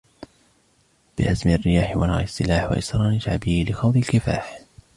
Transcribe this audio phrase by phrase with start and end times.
[1.17, 4.59] بعزم الرياح ونار السلاح وإصرار شعبي لخوض الكفاح